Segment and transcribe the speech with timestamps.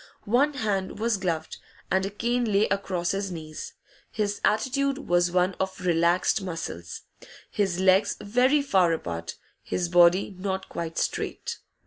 [0.25, 1.57] One hand was gloved,
[1.91, 3.73] and a cane lay across his knees.
[4.09, 7.01] His attitude was one of relaxed muscles,
[7.51, 11.59] his legs very far apart, his body not quite straight.